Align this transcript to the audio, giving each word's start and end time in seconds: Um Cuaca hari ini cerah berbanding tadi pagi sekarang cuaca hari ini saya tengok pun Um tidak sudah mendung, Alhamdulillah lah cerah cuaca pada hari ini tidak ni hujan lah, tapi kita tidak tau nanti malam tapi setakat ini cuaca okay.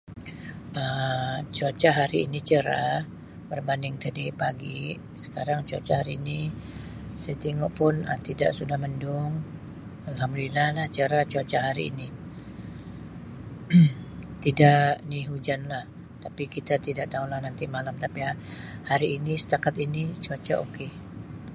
Um 0.83 1.37
Cuaca 1.55 1.89
hari 1.99 2.17
ini 2.27 2.39
cerah 2.49 2.95
berbanding 3.49 3.95
tadi 4.03 4.25
pagi 4.41 4.79
sekarang 5.23 5.59
cuaca 5.69 5.93
hari 5.99 6.13
ini 6.21 6.39
saya 7.21 7.35
tengok 7.45 7.71
pun 7.79 7.93
Um 8.11 8.19
tidak 8.29 8.51
sudah 8.59 8.77
mendung, 8.83 9.31
Alhamdulillah 10.09 10.67
lah 10.77 10.87
cerah 10.97 11.23
cuaca 11.31 11.57
pada 11.61 11.65
hari 11.69 11.83
ini 11.93 12.07
tidak 14.45 14.89
ni 15.09 15.19
hujan 15.29 15.61
lah, 15.73 15.85
tapi 16.25 16.43
kita 16.55 16.75
tidak 16.85 17.05
tau 17.13 17.25
nanti 17.29 17.63
malam 17.75 17.93
tapi 18.03 18.19
setakat 19.43 19.73
ini 19.87 20.01
cuaca 20.25 20.53
okay. 20.65 20.91